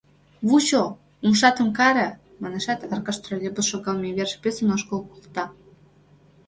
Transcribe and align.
Вучо, 0.47 0.83
умшатым 1.25 1.69
каре!— 1.77 2.07
манешат, 2.41 2.79
Аркаш 2.93 3.17
троллейбус 3.23 3.65
шогалме 3.71 4.09
верыш 4.17 4.35
писын 4.41 4.69
ошкыл 4.75 4.99
колта. 5.09 5.45